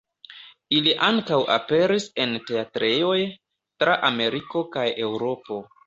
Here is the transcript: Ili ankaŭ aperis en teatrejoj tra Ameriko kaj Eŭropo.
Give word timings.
Ili 0.77 0.95
ankaŭ 1.07 1.37
aperis 1.57 2.09
en 2.25 2.35
teatrejoj 2.49 3.15
tra 3.83 4.03
Ameriko 4.13 4.69
kaj 4.77 4.93
Eŭropo. 5.11 5.65